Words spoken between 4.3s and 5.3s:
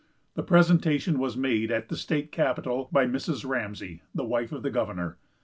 of the governor.